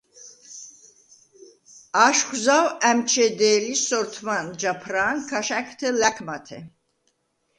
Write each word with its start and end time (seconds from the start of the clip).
აშხუ̂ 2.05 2.37
ზაუ̂ 2.43 2.71
ა̈მჩედე̄ლი 2.89 3.73
სორთმან 3.85 4.45
ჯაფრა̄ნ 4.61 5.17
ქაშა̈გთე 5.29 5.89
ლა̈ქმათე. 6.01 6.59